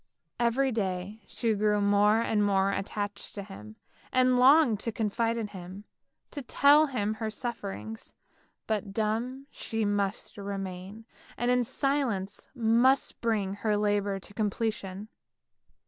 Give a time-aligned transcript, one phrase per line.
[0.39, 3.75] Every day she grew more and more attached to him,
[4.11, 5.83] and longed to confide in him,
[6.31, 8.15] tell him her sufferings;
[8.65, 11.05] but dumb she must remain,
[11.37, 15.07] and in silence must bring her labour to completion.